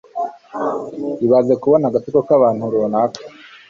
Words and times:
Ibaze 1.25 1.53
kubona 1.61 1.85
agatsiko 1.87 2.19
k'abantu 2.27 2.63
runaka 2.71 3.19